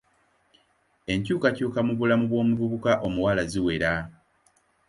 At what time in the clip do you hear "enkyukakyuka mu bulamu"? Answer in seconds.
1.13-2.25